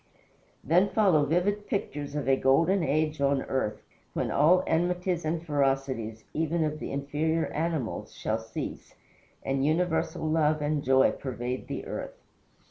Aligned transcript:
Then 0.63 0.89
follow 0.89 1.27
vivid 1.27 1.67
pictures 1.67 2.15
of 2.15 2.27
a 2.27 2.35
golden 2.35 2.81
age 2.81 3.21
on 3.21 3.43
earth, 3.43 3.83
beneath 4.15 4.15
his 4.15 4.15
sway, 4.15 4.21
when 4.23 4.31
all 4.31 4.63
enmities 4.65 5.25
and 5.25 5.45
ferocities 5.45 6.23
even 6.33 6.63
of 6.63 6.79
the 6.79 6.91
inferior 6.91 7.53
animals 7.53 8.15
shall 8.17 8.39
cease, 8.39 8.95
and 9.43 9.63
universal 9.63 10.27
love 10.27 10.59
and 10.59 10.83
joy 10.83 11.11
pervade 11.11 11.67
the 11.67 11.85
earth. 11.85 12.17